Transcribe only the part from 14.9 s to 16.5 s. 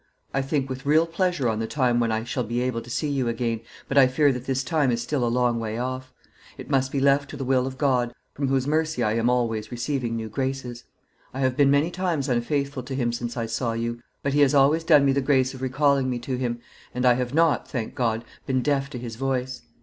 me the grace of recalling me to